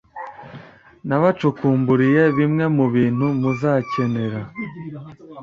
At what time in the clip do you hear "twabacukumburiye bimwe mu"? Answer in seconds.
1.05-2.85